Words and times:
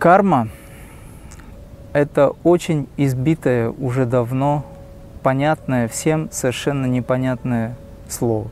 Карма– 0.00 0.48
это 1.92 2.32
очень 2.42 2.88
избитое 2.96 3.68
уже 3.68 4.06
давно, 4.06 4.64
понятное 5.22 5.88
всем, 5.88 6.30
совершенно 6.32 6.86
непонятное 6.86 7.76
слово. 8.08 8.48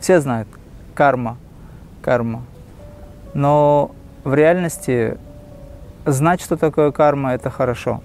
Все 0.00 0.18
знают 0.18 0.48
карма, 0.94 1.36
карма. 2.00 2.42
Но 3.34 3.90
в 4.24 4.32
реальности 4.32 5.18
знать, 6.06 6.40
что 6.40 6.56
такое 6.56 6.90
карма, 6.90 7.34
это 7.34 7.50
хорошо. 7.50 8.00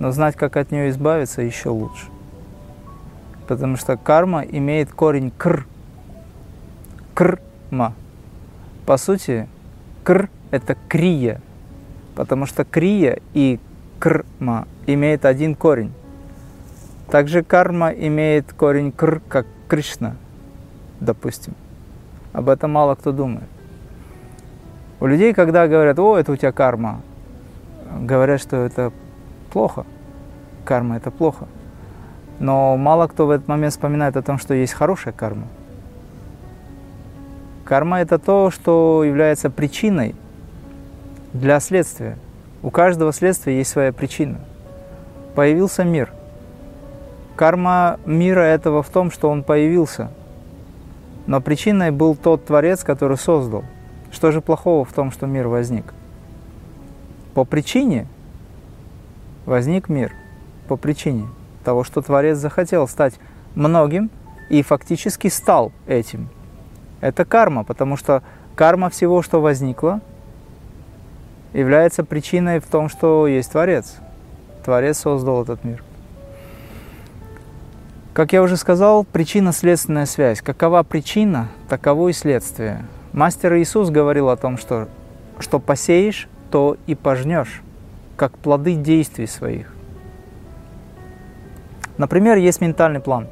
Но 0.00 0.10
знать, 0.10 0.34
как 0.34 0.56
от 0.56 0.72
нее 0.72 0.90
избавиться, 0.90 1.42
еще 1.42 1.68
лучше. 1.68 2.06
Потому 3.46 3.76
что 3.76 3.96
карма 3.96 4.40
имеет 4.40 4.90
корень 4.90 5.30
кр. 5.30 5.64
Крма. 7.14 7.94
По 8.84 8.96
сути, 8.96 9.46
кр– 10.02 10.28
это 10.50 10.76
крия. 10.88 11.40
Потому 12.18 12.46
что 12.46 12.64
крия 12.64 13.20
и 13.32 13.60
крма 14.00 14.66
имеет 14.88 15.24
один 15.24 15.54
корень. 15.54 15.92
Также 17.08 17.44
карма 17.44 17.90
имеет 17.90 18.52
корень 18.52 18.90
кр, 18.90 19.22
как 19.28 19.46
Кришна, 19.68 20.16
допустим. 20.98 21.54
Об 22.32 22.48
этом 22.48 22.72
мало 22.72 22.96
кто 22.96 23.12
думает. 23.12 23.46
У 24.98 25.06
людей, 25.06 25.32
когда 25.32 25.68
говорят, 25.68 26.00
о, 26.00 26.16
это 26.18 26.32
у 26.32 26.36
тебя 26.36 26.50
карма, 26.50 27.02
говорят, 28.00 28.40
что 28.40 28.56
это 28.56 28.92
плохо. 29.52 29.86
Карма– 30.64 30.96
это 30.98 31.12
плохо. 31.12 31.46
Но 32.40 32.76
мало 32.76 33.06
кто 33.06 33.28
в 33.28 33.30
этот 33.30 33.46
момент 33.46 33.74
вспоминает 33.74 34.16
о 34.16 34.22
том, 34.22 34.38
что 34.38 34.54
есть 34.54 34.72
хорошая 34.72 35.14
карма. 35.14 35.46
Карма– 37.64 38.00
это 38.00 38.18
то, 38.18 38.50
что 38.50 39.04
является 39.04 39.50
причиной 39.50 40.16
для 41.38 41.60
следствия. 41.60 42.18
У 42.62 42.70
каждого 42.70 43.12
следствия 43.12 43.56
есть 43.56 43.70
своя 43.70 43.92
причина. 43.92 44.40
Появился 45.34 45.84
мир. 45.84 46.12
Карма 47.36 48.00
мира 48.04 48.40
этого 48.40 48.82
в 48.82 48.88
том, 48.88 49.12
что 49.12 49.30
он 49.30 49.44
появился. 49.44 50.10
Но 51.26 51.40
причиной 51.40 51.92
был 51.92 52.16
тот 52.16 52.46
Творец, 52.46 52.82
который 52.82 53.16
создал. 53.16 53.64
Что 54.10 54.32
же 54.32 54.40
плохого 54.40 54.84
в 54.84 54.92
том, 54.92 55.12
что 55.12 55.26
мир 55.26 55.46
возник? 55.46 55.94
По 57.34 57.44
причине 57.44 58.06
возник 59.46 59.88
мир. 59.88 60.12
По 60.66 60.76
причине 60.76 61.28
того, 61.64 61.84
что 61.84 62.02
Творец 62.02 62.38
захотел 62.38 62.88
стать 62.88 63.14
многим 63.54 64.10
и 64.48 64.62
фактически 64.62 65.28
стал 65.28 65.70
этим. 65.86 66.28
Это 67.00 67.24
карма, 67.24 67.62
потому 67.62 67.96
что 67.96 68.22
карма 68.56 68.90
всего, 68.90 69.22
что 69.22 69.40
возникло, 69.40 70.00
является 71.52 72.04
причиной 72.04 72.60
в 72.60 72.66
том, 72.66 72.88
что 72.88 73.26
есть 73.26 73.52
Творец. 73.52 73.96
Творец 74.64 74.98
создал 74.98 75.42
этот 75.42 75.64
мир. 75.64 75.82
Как 78.12 78.32
я 78.32 78.42
уже 78.42 78.56
сказал, 78.56 79.04
причинно-следственная 79.04 80.06
связь. 80.06 80.42
Какова 80.42 80.82
причина, 80.82 81.48
таково 81.68 82.08
и 82.08 82.12
следствие. 82.12 82.84
Мастер 83.12 83.54
Иисус 83.56 83.90
говорил 83.90 84.28
о 84.28 84.36
том, 84.36 84.58
что 84.58 84.88
что 85.38 85.60
посеешь, 85.60 86.28
то 86.50 86.76
и 86.86 86.94
пожнешь, 86.94 87.62
как 88.16 88.36
плоды 88.38 88.74
действий 88.74 89.26
своих. 89.26 89.72
Например, 91.96 92.36
есть 92.36 92.60
ментальный 92.60 93.00
план. 93.00 93.28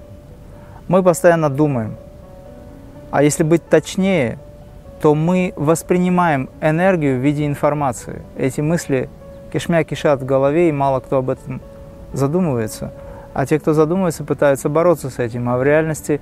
Мы 0.89 1.03
постоянно 1.03 1.51
думаем. 1.51 1.97
А 3.11 3.23
если 3.23 3.43
быть 3.43 3.69
точнее, 3.69 4.39
то 5.01 5.15
мы 5.15 5.53
воспринимаем 5.57 6.49
энергию 6.61 7.19
в 7.19 7.23
виде 7.23 7.47
информации. 7.47 8.23
Эти 8.37 8.61
мысли 8.61 9.09
кишмя 9.53 9.85
кишат 9.85 10.23
в 10.23 10.25
голове, 10.25 10.69
и 10.69 10.73
мало 10.73 11.01
кто 11.01 11.19
об 11.19 11.31
этом 11.31 11.61
задумывается. 12.13 12.93
А 13.35 13.47
те, 13.47 13.59
кто 13.59 13.75
задумывается, 13.75 14.25
пытаются 14.25 14.69
бороться 14.69 15.11
с 15.11 15.19
этим. 15.19 15.49
А 15.49 15.59
в 15.59 15.63
реальности 15.63 16.21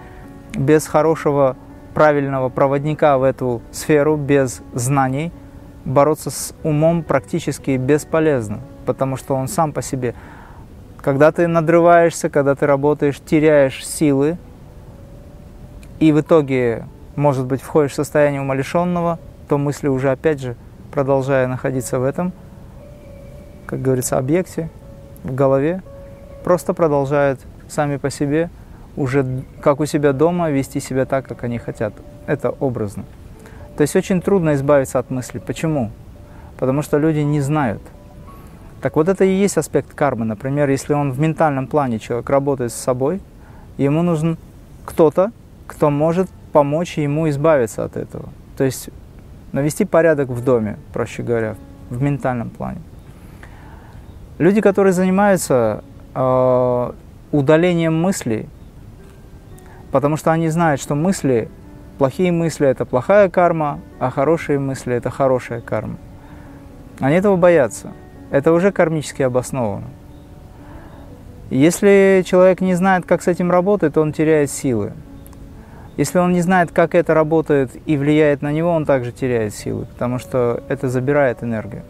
без 0.55 0.87
хорошего, 0.87 1.57
правильного 1.95 2.49
проводника 2.49 3.19
в 3.19 3.23
эту 3.23 3.63
сферу, 3.71 4.17
без 4.17 4.63
знаний– 4.75 5.33
бороться 5.85 6.31
с 6.31 6.55
умом 6.63 7.03
практически 7.03 7.77
бесполезно, 7.77 8.61
потому 8.87 9.17
что 9.17 9.35
он 9.35 9.49
сам 9.49 9.73
по 9.73 9.83
себе. 9.83 10.15
Когда 11.01 11.33
ты 11.33 11.47
надрываешься, 11.47 12.31
когда 12.31 12.55
ты 12.55 12.67
работаешь, 12.67 13.21
теряешь 13.21 13.87
силы, 13.87 14.39
и 16.01 16.13
в 16.13 16.21
итоге, 16.21 16.87
может 17.17 17.47
быть, 17.47 17.63
входишь 17.63 17.93
в 17.93 17.97
состояние 17.97 18.41
умалишенного, 18.41 19.19
то 19.49 19.59
мысли 19.59 19.89
уже, 19.89 20.11
опять 20.11 20.41
же, 20.41 20.57
продолжая 20.93 21.47
находиться 21.47 21.99
в 21.99 22.05
этом, 22.05 22.33
как 23.67 23.83
говорится, 23.83 24.19
объекте, 24.19 24.71
в 25.23 25.35
голове, 25.35 25.83
просто 26.45 26.75
продолжают 26.75 27.41
сами 27.69 27.97
по 27.97 28.11
себе 28.11 28.51
уже 28.97 29.27
как 29.61 29.81
у 29.81 29.87
себя 29.87 30.13
дома 30.13 30.51
вести 30.51 30.81
себя 30.81 31.05
так, 31.05 31.27
как 31.27 31.45
они 31.45 31.59
хотят. 31.59 31.95
Это 32.27 32.51
образно. 32.51 33.05
То 33.77 33.83
есть 33.83 33.97
очень 33.97 34.23
трудно 34.23 34.55
избавиться 34.55 34.99
от 34.99 35.11
мысли. 35.11 35.39
Почему? 35.39 35.91
Потому 36.59 36.83
что 36.83 36.99
люди 36.99 37.19
не 37.19 37.41
знают. 37.41 37.83
Так 38.81 38.97
вот 38.97 39.09
это 39.09 39.25
и 39.25 39.33
есть 39.33 39.57
аспект 39.57 39.95
кармы. 39.95 40.25
Например, 40.25 40.69
если 40.69 40.93
он 40.93 41.11
в 41.11 41.19
ментальном 41.19 41.67
плане 41.67 41.99
человек 41.99 42.31
работает 42.31 42.71
с 42.71 42.77
собой, 42.77 43.21
ему 43.79 44.03
нужен 44.03 44.39
кто-то, 44.85 45.33
кто 45.67 45.91
может 45.91 46.29
помочь 46.55 46.97
ему 46.97 47.29
избавиться 47.29 47.85
от 47.85 47.99
этого. 47.99 48.31
То 48.57 48.65
есть 48.65 48.89
навести 49.53 49.85
порядок 49.85 50.29
в 50.29 50.43
доме, 50.43 50.79
проще 50.93 51.23
говоря, 51.23 51.57
в 51.91 52.01
ментальном 52.01 52.49
плане. 52.49 52.81
Люди, 54.39 54.61
которые 54.61 54.93
занимаются 54.93 55.85
э, 56.15 56.93
удалением 57.33 58.01
мыслей, 58.01 58.49
потому 59.93 60.17
что 60.17 60.33
они 60.33 60.49
знают, 60.49 60.81
что 60.81 60.95
мысли 60.95 61.51
Плохие 61.99 62.33
мысли– 62.33 62.67
это 62.69 62.85
плохая 62.85 63.29
карма, 63.29 63.79
а 64.01 64.11
хорошие 64.11 64.59
мысли– 64.59 64.95
это 64.97 65.11
хорошая 65.11 65.61
карма. 65.61 65.97
Они 66.99 67.15
этого 67.15 67.37
боятся. 67.37 67.93
Это 68.33 68.53
уже 68.53 68.73
кармически 68.73 69.23
обосновано. 69.23 69.87
Если 71.51 72.25
человек 72.27 72.61
не 72.61 72.75
знает, 72.75 73.05
как 73.07 73.23
с 73.23 73.29
этим 73.29 73.49
работать, 73.49 73.95
то 73.95 74.01
он 74.01 74.13
теряет 74.13 74.51
силы. 74.51 74.93
Если 75.97 76.19
он 76.19 76.33
не 76.33 76.41
знает, 76.41 76.73
как 76.73 76.95
это 76.95 77.15
работает 77.15 77.71
и 77.87 77.97
влияет 77.97 78.43
на 78.43 78.51
него, 78.51 78.71
он 78.71 78.85
также 78.85 79.13
теряет 79.13 79.55
силы, 79.55 79.87
потому 79.87 80.19
что 80.19 80.63
это 80.69 80.89
забирает 80.89 81.43
энергию. 81.43 81.83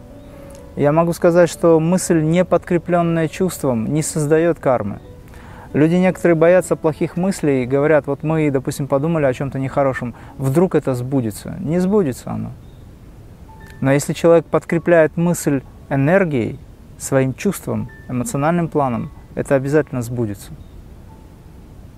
Я 0.76 0.92
могу 0.92 1.12
сказать, 1.12 1.48
что 1.48 1.81
мысль, 1.81 2.20
не 2.20 2.44
подкрепленная 2.44 3.28
чувством, 3.28 3.87
не 3.87 4.03
создает 4.03 4.59
кармы. 4.59 4.98
Люди 5.72 5.94
некоторые 5.94 6.37
боятся 6.37 6.76
плохих 6.76 7.16
мыслей 7.16 7.62
и 7.62 7.66
говорят, 7.66 8.06
вот 8.06 8.22
мы, 8.22 8.50
допустим, 8.50 8.88
подумали 8.88 9.25
о 9.25 9.32
чем-то 9.32 9.59
нехорошем, 9.59 10.15
вдруг 10.36 10.75
это 10.75 10.94
сбудется. 10.94 11.56
Не 11.60 11.78
сбудется 11.78 12.31
оно. 12.31 12.53
Но 13.81 13.92
если 13.92 14.12
человек 14.12 14.47
подкрепляет 14.47 15.16
мысль 15.16 15.62
энергией, 15.88 16.59
своим 16.98 17.34
чувством, 17.34 17.91
эмоциональным 18.09 18.69
планом, 18.69 19.10
это 19.34 19.54
обязательно 19.54 20.03
сбудется. 20.03 20.53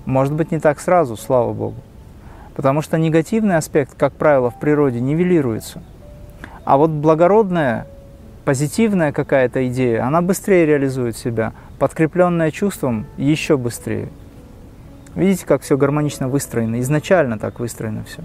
Может 0.05 0.35
быть, 0.35 0.53
не 0.53 0.59
так 0.59 0.81
сразу, 0.81 1.17
слава 1.17 1.53
Богу. 1.53 1.77
Потому 2.57 2.83
что 2.83 2.99
негативный 2.99 3.57
аспект, 3.57 3.95
как 3.97 4.15
правило, 4.15 4.51
в 4.51 4.59
природе 4.59 5.01
нивелируется. 5.01 5.83
А 6.65 6.79
вот 6.79 6.91
благородная, 6.91 7.87
позитивная 8.45 9.13
какая-то 9.13 9.69
идея, 9.69 10.05
она 10.05 10.23
быстрее 10.23 10.67
реализует 10.67 11.17
себя– 11.17 11.53
подкрепленное 11.79 12.51
чувством, 12.51 13.07
еще 13.17 13.57
быстрее. 13.57 14.09
Видите, 15.15 15.47
как 15.47 15.63
все 15.63 15.77
гармонично 15.77 16.29
выстроено, 16.29 16.81
изначально 16.81 17.39
так 17.39 17.61
выстроено 17.61 18.05
все. 18.05 18.23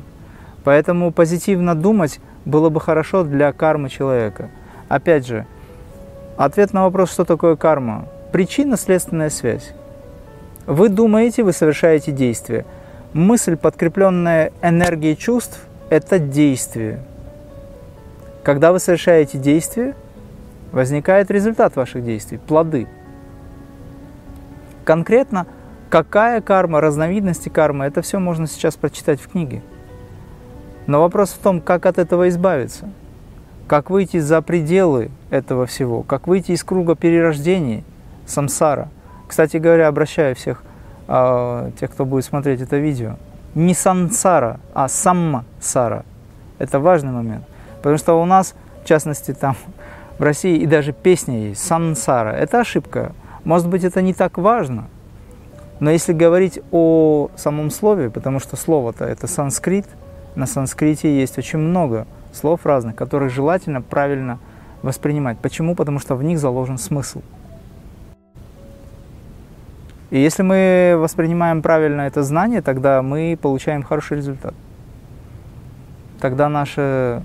Поэтому 0.63 1.11
позитивно 1.11 1.75
думать 1.75 2.19
было 2.45 2.69
бы 2.69 2.79
хорошо 2.79 3.23
для 3.23 3.51
кармы 3.53 3.89
человека. 3.89 4.49
Опять 4.89 5.25
же, 5.25 5.45
ответ 6.37 6.73
на 6.73 6.83
вопрос, 6.83 7.11
что 7.11 7.25
такое 7.25 7.55
карма. 7.55 8.07
Причинно-следственная 8.31 9.29
связь. 9.29 9.73
Вы 10.65 10.89
думаете, 10.89 11.43
вы 11.43 11.53
совершаете 11.53 12.11
действие. 12.11 12.65
Мысль, 13.13 13.57
подкрепленная 13.57 14.51
энергией 14.61 15.17
чувств, 15.17 15.59
это 15.89 16.19
действие. 16.19 17.03
Когда 18.43 18.71
вы 18.71 18.79
совершаете 18.79 19.37
действие, 19.37 19.95
возникает 20.71 21.29
результат 21.29 21.75
ваших 21.75 22.03
действий, 22.03 22.37
плоды– 22.37 22.87
Конкретно, 24.83 25.45
какая 25.89 26.41
карма, 26.41 26.81
разновидности 26.81 27.49
кармы, 27.49 27.85
это 27.85 28.01
все 28.01 28.19
можно 28.19 28.47
сейчас 28.47 28.75
прочитать 28.75 29.21
в 29.21 29.27
книге. 29.27 29.61
Но 30.87 31.01
вопрос 31.01 31.29
в 31.29 31.37
том, 31.37 31.61
как 31.61 31.85
от 31.85 31.99
этого 31.99 32.29
избавиться, 32.29 32.89
как 33.67 33.89
выйти 33.89 34.17
за 34.17 34.41
пределы 34.41 35.11
этого 35.29 35.67
всего, 35.67 36.01
как 36.01 36.27
выйти 36.27 36.51
из 36.51 36.63
круга 36.63 36.95
перерождений, 36.95 37.83
самсара. 38.25 38.89
Кстати 39.27 39.57
говоря, 39.57 39.87
обращаю 39.87 40.35
всех 40.35 40.63
э, 41.07 41.71
тех, 41.79 41.91
кто 41.91 42.05
будет 42.05 42.25
смотреть 42.25 42.61
это 42.61 42.77
видео, 42.77 43.15
не 43.55 43.73
сансара, 43.73 44.59
а 44.73 44.87
самма-сара. 44.87 46.05
Это 46.59 46.79
важный 46.79 47.11
момент. 47.11 47.43
Потому 47.77 47.97
что 47.97 48.21
у 48.21 48.25
нас, 48.25 48.53
в 48.83 48.87
частности, 48.87 49.33
там 49.33 49.55
В 50.21 50.23
России 50.23 50.55
и 50.57 50.67
даже 50.67 50.93
песня 50.93 51.47
есть 51.47 51.65
«Сансара». 51.65 52.29
Это 52.29 52.59
ошибка. 52.59 53.13
Может 53.43 53.67
быть, 53.69 53.83
это 53.83 54.03
не 54.03 54.13
так 54.13 54.37
важно. 54.37 54.87
Но 55.79 55.89
если 55.89 56.13
говорить 56.13 56.59
о 56.71 57.31
самом 57.35 57.71
слове, 57.71 58.11
потому 58.11 58.39
что 58.39 58.55
слово-то 58.55 59.03
это 59.03 59.25
санскрит, 59.25 59.87
на 60.35 60.45
санскрите 60.45 61.19
есть 61.19 61.39
очень 61.39 61.57
много 61.57 62.05
слов 62.33 62.67
разных, 62.67 62.95
которые 62.95 63.29
желательно 63.29 63.81
правильно 63.81 64.37
воспринимать. 64.83 65.39
Почему? 65.39 65.73
Потому 65.73 65.97
что 65.97 66.13
в 66.13 66.21
них 66.21 66.37
заложен 66.37 66.77
смысл. 66.77 67.23
И 70.11 70.19
если 70.19 70.43
мы 70.43 70.95
воспринимаем 70.97 71.61
правильно 71.61 72.01
это 72.01 72.21
знание, 72.21 72.61
тогда 72.61 73.01
мы 73.01 73.37
получаем 73.41 73.81
хороший 73.81 74.17
результат. 74.17 74.53
Тогда 76.19 76.49
наше 76.49 77.23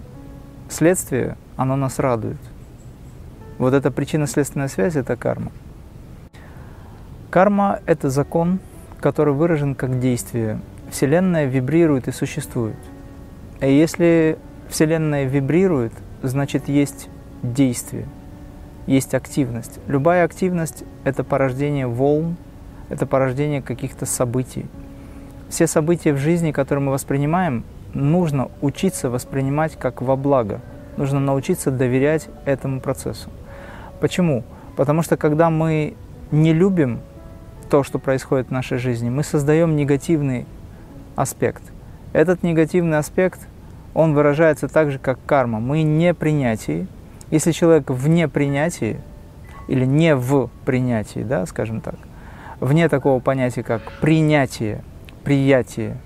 следствие, 0.68 1.36
оно 1.56 1.74
нас 1.74 1.98
радует. 1.98 2.38
Вот 3.58 3.74
эта 3.74 3.90
причинно-следственная 3.90 4.68
связь– 4.68 4.94
это 4.96 5.16
карма. 5.16 5.50
Карма– 7.30 7.80
это 7.86 8.08
закон, 8.08 8.60
который 9.00 9.34
выражен 9.34 9.74
как 9.74 9.98
действие. 9.98 10.60
Вселенная 10.90 11.46
вибрирует 11.46 12.06
и 12.06 12.12
существует. 12.12 12.76
И 13.60 13.72
если 13.72 14.38
Вселенная 14.68 15.24
вибрирует, 15.24 15.92
значит 16.22 16.68
есть 16.68 17.08
действие, 17.42 18.06
есть 18.86 19.12
активность. 19.14 19.80
Любая 19.88 20.24
активность– 20.24 20.84
это 21.04 21.24
порождение 21.24 21.88
волн, 21.88 22.36
это 22.88 23.06
порождение 23.06 23.62
каких-то 23.62 24.06
событий. 24.06 24.66
Все 25.48 25.66
события 25.66 26.12
в 26.12 26.18
жизни, 26.18 26.52
которые 26.52 26.84
мы 26.84 26.92
воспринимаем, 26.92 27.64
нужно 27.94 28.50
учиться 28.60 29.10
воспринимать 29.10 29.76
как 29.76 30.02
во 30.02 30.16
благо. 30.16 30.60
Нужно 30.96 31.20
научиться 31.20 31.70
доверять 31.70 32.28
этому 32.44 32.80
процессу. 32.80 33.30
Почему? 34.00 34.44
Потому 34.76 35.02
что 35.02 35.16
когда 35.16 35.50
мы 35.50 35.94
не 36.30 36.52
любим 36.52 37.00
то, 37.70 37.82
что 37.82 37.98
происходит 37.98 38.48
в 38.48 38.50
нашей 38.50 38.78
жизни, 38.78 39.10
мы 39.10 39.22
создаем 39.22 39.76
негативный 39.76 40.46
аспект. 41.16 41.62
Этот 42.12 42.42
негативный 42.42 42.98
аспект, 42.98 43.40
он 43.94 44.14
выражается 44.14 44.68
так 44.68 44.90
же, 44.90 44.98
как 44.98 45.18
карма. 45.26 45.60
Мы 45.60 45.82
не 45.82 46.14
принятии. 46.14 46.86
Если 47.30 47.52
человек 47.52 47.90
вне 47.90 48.28
принятии, 48.28 49.00
или 49.68 49.84
не 49.84 50.14
в 50.14 50.48
принятии, 50.64 51.20
да, 51.20 51.44
скажем 51.46 51.80
так, 51.80 51.96
вне 52.60 52.88
такого 52.88 53.20
понятия, 53.20 53.62
как 53.62 53.82
принятие, 54.00 54.82
приятие, 55.24 55.96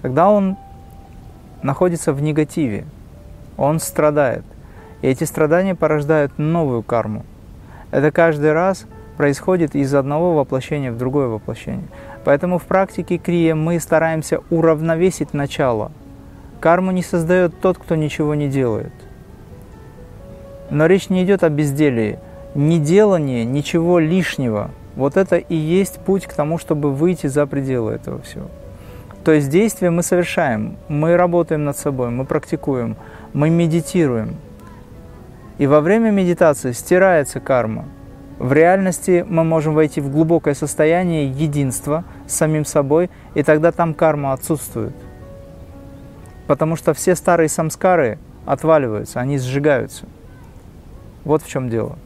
тогда 0.00 0.30
он 0.30 0.56
находится 1.62 2.12
в 2.12 2.22
негативе, 2.22 2.84
он 3.56 3.80
страдает. 3.80 4.44
И 5.00 5.08
эти 5.08 5.24
страдания 5.24 5.74
порождают 5.74 6.38
новую 6.38 6.82
карму. 6.82 7.24
Это 7.90 8.10
каждый 8.10 8.52
раз 8.52 8.86
происходит 9.16 9.74
из 9.74 9.94
одного 9.94 10.34
воплощения 10.34 10.90
в 10.92 10.96
другое 10.96 11.28
воплощение. 11.28 11.86
Поэтому 12.24 12.58
в 12.58 12.64
практике 12.64 13.18
крия 13.18 13.54
мы 13.54 13.78
стараемся 13.80 14.40
уравновесить 14.50 15.34
начало. 15.34 15.92
Карму 16.60 16.92
не 16.92 17.02
создает 17.02 17.60
тот, 17.60 17.78
кто 17.78 17.96
ничего 17.96 18.34
не 18.34 18.48
делает. 18.48 18.92
Но 20.70 20.86
речь 20.86 21.10
не 21.10 21.24
идет 21.24 21.42
о 21.42 21.48
безделии. 21.48 22.18
Неделание 22.54 23.44
ничего 23.44 23.98
лишнего– 23.98 24.70
вот 24.96 25.16
это 25.16 25.36
и 25.36 25.54
есть 25.54 25.98
путь 26.00 26.26
к 26.26 26.34
тому, 26.34 26.58
чтобы 26.58 26.92
выйти 26.92 27.26
за 27.26 27.46
пределы 27.46 27.92
этого 27.92 28.20
всего. 28.22 28.48
То 29.24 29.32
есть 29.32 29.48
действия 29.48 29.90
мы 29.90 30.02
совершаем, 30.02 30.76
мы 30.88 31.16
работаем 31.16 31.64
над 31.64 31.76
собой, 31.76 32.10
мы 32.10 32.24
практикуем, 32.24 32.96
мы 33.32 33.50
медитируем. 33.50 34.36
И 35.58 35.66
во 35.66 35.80
время 35.80 36.10
медитации 36.10 36.72
стирается 36.72 37.38
карма. 37.38 37.84
В 38.38 38.52
реальности 38.52 39.24
мы 39.28 39.44
можем 39.44 39.74
войти 39.74 40.00
в 40.00 40.10
глубокое 40.10 40.54
состояние 40.54 41.28
единства 41.28 42.04
с 42.26 42.34
самим 42.34 42.64
собой, 42.64 43.10
и 43.34 43.44
тогда 43.44 43.70
там 43.70 43.94
карма 43.94 44.32
отсутствует. 44.32 44.94
Потому 46.48 46.74
что 46.74 46.92
все 46.92 47.14
старые 47.14 47.48
самскары 47.48 48.18
отваливаются, 48.44 49.20
они 49.20 49.38
сжигаются. 49.38 50.06
Вот 51.24 51.42
в 51.42 51.48
чем 51.48 51.68
дело. 51.68 51.96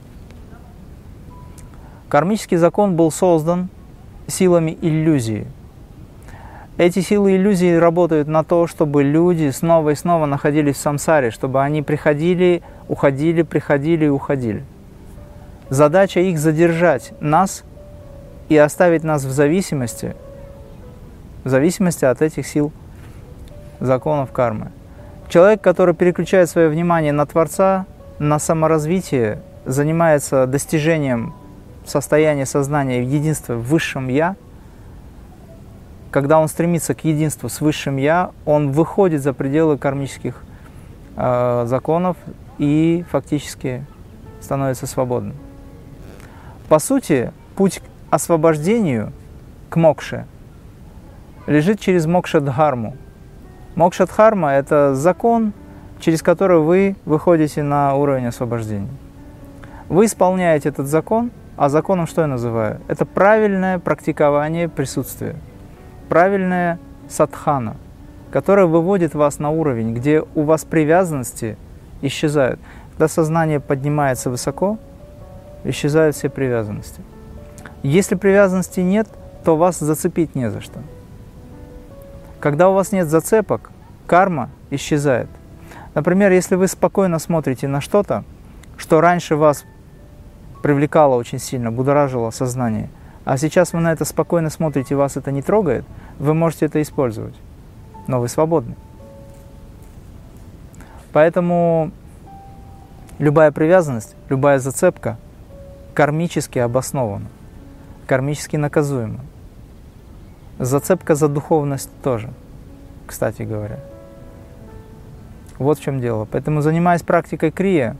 Кармический 2.09 2.57
закон 2.57 2.95
был 2.95 3.11
создан 3.11 3.69
силами 4.29 4.79
иллюзии. 4.81 5.47
Эти 6.79 7.01
силы 7.01 7.37
иллюзии 7.37 7.75
работают 7.75 8.29
на 8.29 8.45
то, 8.45 8.67
чтобы 8.67 9.03
люди 9.03 9.51
снова 9.51 9.91
и 9.91 9.95
снова 9.95 10.27
находились 10.27 10.77
в 10.77 10.81
самсаре, 10.81 11.31
чтобы 11.31 11.63
они 11.63 11.83
приходили, 11.83 12.63
уходили, 12.89 13.43
приходили 13.43 14.05
и 14.05 14.09
уходили. 14.09 14.63
Задача 15.69 16.21
их 16.21 16.39
задержать 16.39 17.13
нас 17.21 17.65
и 18.49 18.57
оставить 18.57 19.03
нас 19.03 19.25
в 19.25 19.31
зависимости, 19.33 20.15
в 21.45 21.49
зависимости 21.49 22.05
от 22.05 22.23
этих 22.23 22.47
сил 22.47 22.73
законов 23.81 24.31
кармы. 24.31 24.71
Человек, 25.29 25.61
который 25.61 25.95
переключает 25.95 26.49
свое 26.49 26.69
внимание 26.69 27.13
на 27.13 27.27
Творца, 27.27 27.87
на 28.21 28.39
саморазвитие, 28.39 29.41
занимается 29.65 30.47
достижением 30.47 31.35
состояние 31.89 32.47
сознания 32.47 33.03
в 33.03 33.09
единстве 33.09 33.55
в 33.55 33.63
высшем 33.63 34.09
Я, 34.09 34.37
когда 36.11 36.39
он 36.41 36.49
стремится 36.49 36.95
к 36.95 37.05
единству 37.05 37.49
с 37.49 37.61
высшим 37.61 37.97
Я, 37.97 38.31
он 38.45 38.73
выходит 38.73 39.23
за 39.23 39.33
пределы 39.33 39.79
кармических 39.79 40.43
э, 41.17 41.65
законов 41.67 42.17
и 42.59 43.05
фактически 43.11 43.85
становится 44.41 44.87
свободным. 44.87 45.37
По 46.69 46.79
сути, 46.79 47.33
путь 47.55 47.81
к 47.81 47.83
освобождению, 48.11 49.13
к 49.69 49.77
мокше, 49.77 50.27
лежит 51.47 51.81
через 51.81 52.07
мокша-дхарму. 52.07 52.97
Мокша-дхарма– 53.75 54.51
это 54.53 54.95
закон, 54.95 55.53
через 56.01 56.23
который 56.23 56.61
вы 56.61 56.97
выходите 57.05 57.63
на 57.63 57.95
уровень 57.95 58.27
освобождения. 58.27 58.89
Вы 59.89 60.07
исполняете 60.07 60.69
этот 60.71 60.87
закон– 60.87 61.31
а 61.57 61.69
законом 61.69 62.07
что 62.07 62.23
я 62.23 62.27
называю? 62.27 62.81
Это 62.89 63.05
правильное 63.07 63.79
практикование 63.79 64.69
присутствия, 64.69 65.37
правильная 66.09 66.79
садхана, 67.09 67.77
которая 68.31 68.67
выводит 68.67 69.15
вас 69.15 69.39
на 69.39 69.51
уровень, 69.51 69.95
где 69.95 70.23
у 70.35 70.43
вас 70.43 70.65
привязанности 70.65 71.57
исчезают. 72.03 72.61
Когда 72.93 73.09
сознание 73.09 73.61
поднимается 73.61 74.31
высоко, 74.31 74.79
исчезают 75.65 76.17
все 76.17 76.29
привязанности. 76.29 77.03
Если 77.83 78.15
привязанности 78.15 78.81
нет, 78.81 79.09
то 79.45 79.57
вас 79.57 79.79
зацепить 79.79 80.35
не 80.35 80.51
за 80.51 80.61
что. 80.61 80.81
Когда 82.41 82.69
у 82.69 82.75
вас 82.75 82.93
нет 82.93 83.09
зацепок, 83.09 83.71
карма 84.07 84.51
исчезает. 84.71 85.29
Например, 85.95 86.31
если 86.33 86.57
вы 86.57 86.69
спокойно 86.69 87.19
смотрите 87.19 87.69
на 87.69 87.81
что-то, 87.81 88.25
что 88.77 89.01
раньше 89.01 89.37
вас 89.37 89.65
привлекало 90.67 91.15
очень 91.15 91.39
сильно, 91.39 91.71
будоражило 91.71 92.31
сознание. 92.31 92.89
А 93.25 93.39
сейчас 93.39 93.73
вы 93.73 93.79
на 93.79 93.93
это 93.93 94.05
спокойно 94.05 94.51
смотрите, 94.51 94.97
вас 94.97 95.17
это 95.17 95.31
не 95.31 95.41
трогает, 95.41 95.85
вы 96.19 96.35
можете 96.35 96.67
это 96.67 96.83
использовать. 96.83 97.37
Но 98.09 98.19
вы 98.19 98.27
свободны. 98.27 98.75
Поэтому 101.13 101.93
любая 103.21 103.53
привязанность, 103.53 104.17
любая 104.29 104.59
зацепка 104.59 105.19
кармически 105.95 106.59
обоснована, 106.59 107.27
кармически 108.09 108.57
наказуема. 108.57 109.21
Зацепка 110.59 111.15
за 111.15 111.29
духовность 111.29 111.91
тоже, 112.03 112.31
кстати 113.07 113.43
говоря. 113.43 113.79
Вот 115.61 115.79
в 115.79 115.83
чем 115.83 116.01
дело. 116.01 116.25
Поэтому, 116.25 116.61
занимаясь 116.61 117.03
практикой 117.03 117.53
крия, 117.53 117.97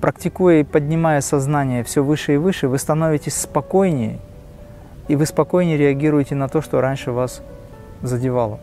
практикуя 0.00 0.60
и 0.60 0.64
поднимая 0.64 1.20
сознание 1.20 1.84
все 1.84 2.02
выше 2.02 2.34
и 2.34 2.36
выше, 2.36 2.68
вы 2.68 2.78
становитесь 2.78 3.34
спокойнее, 3.34 4.18
и 5.08 5.16
вы 5.16 5.26
спокойнее 5.26 5.76
реагируете 5.76 6.34
на 6.34 6.48
то, 6.48 6.60
что 6.60 6.80
раньше 6.80 7.12
вас 7.12 7.42
задевало. 8.02 8.58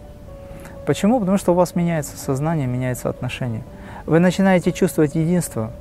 Почему? 0.85 1.19
Потому 1.19 1.37
что 1.37 1.53
у 1.53 1.55
вас 1.55 1.75
меняется 1.75 2.17
сознание, 2.17 2.67
меняется 2.67 3.09
отношение. 3.09 3.63
Вы 4.05 4.19
начинаете 4.19 4.71
чувствовать 4.71 5.15
единство. 5.15 5.71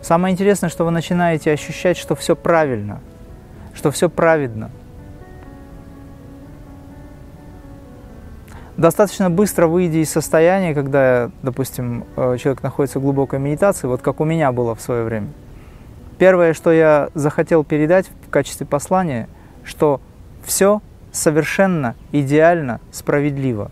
Самое 0.00 0.32
интересное, 0.32 0.70
что 0.70 0.84
вы 0.84 0.90
начинаете 0.90 1.52
ощущать, 1.52 1.98
что 1.98 2.14
все 2.14 2.34
правильно, 2.34 3.00
что 3.74 3.90
все 3.90 4.08
праведно– 4.08 4.70
достаточно 8.80 9.28
быстро 9.28 9.66
выйдя 9.66 9.98
из 9.98 10.10
состояния, 10.10 10.74
когда, 10.74 11.30
допустим, 11.42 12.06
э, 12.16 12.38
человек 12.38 12.62
находится 12.62 12.98
в 12.98 13.02
глубокой 13.02 13.38
медитации, 13.38 13.86
вот 13.86 14.00
как 14.00 14.20
у 14.20 14.24
меня 14.24 14.52
было 14.52 14.74
в 14.74 14.80
свое 14.80 15.04
время. 15.04 15.28
Первое, 16.18 16.54
что 16.54 16.72
я 16.72 17.10
захотел 17.14 17.62
передать 17.62 18.10
в 18.26 18.30
качестве 18.30 18.66
послания, 18.66 19.28
что 19.64 20.00
все 20.42 20.80
совершенно 21.12 21.94
идеально 22.10 22.80
справедливо. 22.90 23.70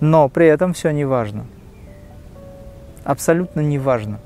Но 0.00 0.30
при 0.30 0.46
этом 0.46 0.72
все 0.72 0.90
не 0.92 1.04
важно. 1.04 1.44
Абсолютно 3.04 3.60
не 3.60 3.78
важно. 3.78 4.18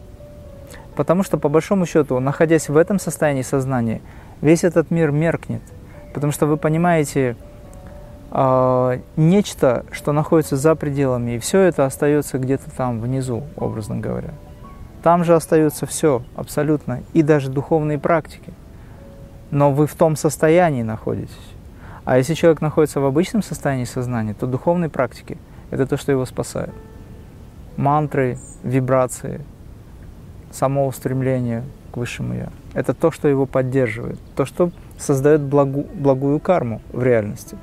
Потому 1.00 1.23
что, 1.23 1.38
по 1.38 1.49
большому 1.49 1.87
счету, 1.87 2.21
находясь 2.21 2.69
в 2.69 2.76
этом 2.76 2.99
состоянии 2.99 3.40
сознания, 3.40 4.02
весь 4.42 4.64
этот 4.64 4.90
мир 4.90 5.12
меркнет. 5.12 5.62
Потому 6.12 6.30
что 6.30 6.45
вы 6.45 6.59
понимаете 6.59 7.37
э, 8.30 9.00
нечто, 9.16 9.87
что 9.92 10.12
находится 10.12 10.59
за 10.59 10.75
пределами, 10.75 11.37
и 11.37 11.38
все 11.38 11.61
это 11.61 11.87
остается 11.87 12.37
где-то 12.37 12.71
там 12.71 13.00
внизу, 13.00 13.45
образно 13.57 13.97
говоря. 13.97 14.35
Там 15.02 15.25
же 15.25 15.35
остается 15.35 15.87
все 15.87 16.23
абсолютно, 16.37 17.02
и 17.14 17.23
даже 17.23 17.49
духовные 17.49 17.99
практики. 17.99 18.52
Но 19.50 19.73
вы 19.73 19.87
в 19.87 19.95
том 19.95 20.16
состоянии 20.16 20.83
находитесь. 20.83 21.54
А 22.04 22.19
если 22.19 22.35
человек 22.35 22.61
находится 22.61 23.00
в 23.00 23.07
обычном 23.07 23.42
состоянии 23.42 23.87
сознания, 23.87 24.35
то 24.35 24.47
духовные 24.47 24.90
практики– 24.90 25.38
это 25.71 25.87
то, 25.87 25.97
что 25.97 26.12
его 26.12 26.26
спасает. 26.26 26.75
Мантры, 27.78 28.37
вибрации, 28.62 29.40
само 30.50 30.87
устремление 30.87 31.64
к 31.92 31.97
высшему 31.97 32.35
Я– 32.35 32.49
это 32.75 32.95
то, 32.95 33.11
что 33.11 33.28
его 33.28 33.47
поддерживает, 33.47 34.19
то, 34.37 34.45
что 34.45 34.71
создает 34.99 35.40
благу, 35.40 35.87
благую 35.95 36.38
карму 36.40 36.80
в 36.92 37.02
реальности. 37.02 37.57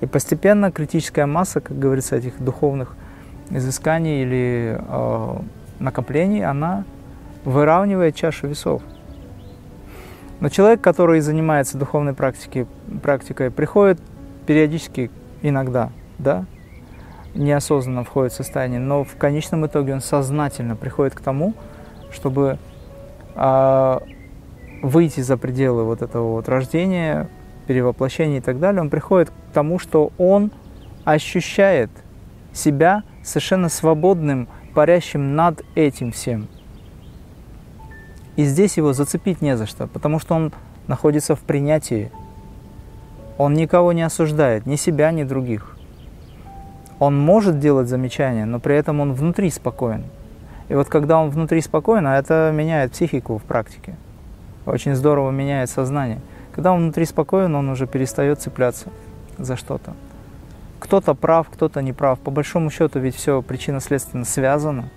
И 0.00 0.06
постепенно 0.06 0.70
критическая 0.70 1.26
масса, 1.26 1.60
как 1.60 1.78
говорится, 1.78 2.16
этих 2.16 2.38
духовных 2.38 2.94
изысканий 3.50 4.22
или 4.22 4.78
э, 4.78 5.38
накоплений, 5.78 6.44
она 6.44 6.84
выравнивает 7.44 8.14
чашу 8.14 8.48
весов. 8.48 8.82
Но 10.40 10.48
человек, 10.50 10.82
который 10.82 11.20
занимается 11.20 11.78
духовной 11.78 12.12
практикой, 12.12 12.66
практикой 13.02 13.50
приходит 13.50 13.98
периодически, 14.46 15.10
иногда, 15.42 15.90
да, 16.18 16.44
неосознанно 17.34 18.04
входит 18.04 18.32
в 18.32 18.36
состояние, 18.36 18.80
но 18.80 19.02
в 19.02 19.16
конечном 19.16 19.66
итоге 19.66 19.94
он 19.94 20.00
сознательно 20.00 20.76
приходит 20.76 21.14
к 21.14 21.20
тому, 21.20 21.54
чтобы 22.16 22.58
э, 23.36 23.98
выйти 24.82 25.20
за 25.20 25.36
пределы 25.36 25.84
вот 25.84 26.02
этого 26.02 26.32
вот 26.32 26.48
рождения, 26.48 27.28
перевоплощения 27.66 28.38
и 28.38 28.40
так 28.40 28.58
далее, 28.58 28.80
он 28.80 28.90
приходит 28.90 29.30
к 29.30 29.52
тому, 29.52 29.78
что 29.78 30.10
он 30.18 30.50
ощущает 31.04 31.90
себя 32.52 33.04
совершенно 33.22 33.68
свободным, 33.68 34.48
парящим 34.74 35.36
над 35.36 35.62
этим 35.74 36.12
всем. 36.12 36.48
И 38.36 38.44
здесь 38.44 38.76
его 38.76 38.92
зацепить 38.92 39.40
не 39.40 39.56
за 39.56 39.66
что, 39.66 39.86
потому 39.86 40.18
что 40.18 40.34
он 40.34 40.52
находится 40.86 41.34
в 41.34 41.40
принятии. 41.40 42.10
Он 43.38 43.54
никого 43.54 43.92
не 43.92 44.02
осуждает, 44.02 44.66
ни 44.66 44.76
себя, 44.76 45.10
ни 45.10 45.22
других. 45.22 45.76
Он 46.98 47.18
может 47.18 47.58
делать 47.58 47.88
замечания, 47.88 48.44
но 48.44 48.60
при 48.60 48.76
этом 48.76 49.00
он 49.00 49.12
внутри 49.12 49.50
спокоен. 49.50 50.04
И 50.68 50.74
вот 50.74 50.88
когда 50.88 51.18
он 51.18 51.30
внутри 51.30 51.60
спокоен, 51.60 52.06
а 52.06 52.18
это 52.18 52.50
меняет 52.52 52.92
психику 52.92 53.38
в 53.38 53.42
практике, 53.42 53.94
очень 54.64 54.94
здорово 54.94 55.30
меняет 55.30 55.70
сознание. 55.70 56.20
Когда 56.52 56.72
он 56.72 56.82
внутри 56.82 57.04
спокоен, 57.04 57.54
он 57.54 57.68
уже 57.68 57.86
перестает 57.86 58.40
цепляться 58.40 58.88
за 59.38 59.56
что-то. 59.56 59.92
Кто-то 60.80 61.14
прав, 61.14 61.48
кто-то 61.48 61.82
не 61.82 61.92
прав. 61.92 62.18
По 62.18 62.30
большому 62.30 62.70
счету 62.70 62.98
ведь 62.98 63.14
все 63.14 63.42
причинно-следственно 63.42 64.24
связано. 64.24 64.90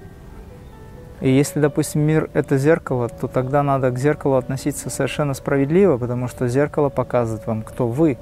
И 1.21 1.29
если, 1.29 1.59
допустим, 1.59 2.01
мир– 2.01 2.29
это 2.33 2.57
зеркало, 2.57 3.09
то 3.09 3.27
тогда 3.27 3.61
надо 3.61 3.91
к 3.91 3.99
зеркалу 3.99 4.35
относиться 4.35 4.89
совершенно 4.89 5.33
справедливо, 5.33 5.97
потому 5.97 6.27
что 6.27 6.47
зеркало 6.47 6.89
показывает 6.89 7.45
вам, 7.45 7.61
кто 7.61 7.87
вы. 7.87 8.17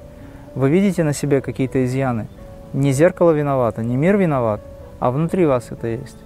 Вы 0.54 0.70
видите 0.70 1.04
на 1.04 1.12
себе 1.12 1.40
какие-то 1.40 1.84
изъяны. 1.84 2.26
Не 2.72 2.92
зеркало 2.92 3.30
виновато, 3.30 3.82
не 3.82 3.96
мир 3.96 4.16
виноват, 4.16 4.60
а 4.98 5.12
внутри 5.12 5.46
вас 5.46 5.68
это 5.70 5.86
есть. 5.86 6.18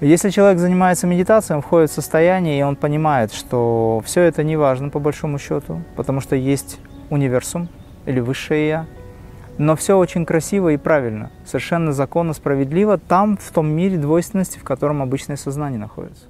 Если 0.00 0.30
человек 0.30 0.58
занимается 0.58 1.06
медитацией, 1.06 1.56
он 1.56 1.62
входит 1.62 1.90
в 1.90 1.94
состояние, 1.94 2.60
и 2.60 2.62
он 2.62 2.76
понимает, 2.76 3.32
что 3.32 4.00
все 4.04 4.22
это 4.22 4.44
не 4.44 4.56
важно 4.56 4.90
по 4.90 5.00
большому 5.00 5.38
счету, 5.38 5.82
потому 5.96 6.20
что 6.20 6.36
есть 6.36 6.78
универсум 7.10 7.68
или 8.06 8.20
высшее 8.20 8.68
Я– 8.68 8.86
но 9.58 9.74
все 9.74 9.98
очень 9.98 10.24
красиво 10.24 10.68
и 10.68 10.76
правильно, 10.76 11.30
совершенно 11.44 11.92
законно, 11.92 12.32
справедливо 12.32 12.96
там, 12.96 13.36
в 13.36 13.50
том 13.50 13.68
мире 13.68 13.98
двойственности, 13.98 14.58
в 14.58 14.62
котором 14.62 15.02
обычное 15.02 15.36
сознание 15.36 15.80
находится. 15.80 16.24